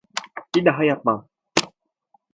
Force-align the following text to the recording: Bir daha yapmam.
Bir 0.55 0.65
daha 0.65 0.83
yapmam. 0.83 1.29